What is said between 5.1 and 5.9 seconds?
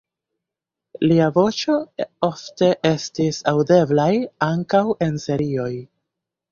serioj.